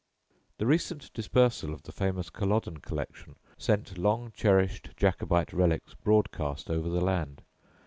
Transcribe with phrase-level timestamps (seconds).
[0.57, 6.89] The recent dispersal of the famous Culloden collection sent long cherished Jacobite relics broadcast over
[6.89, 7.43] the land.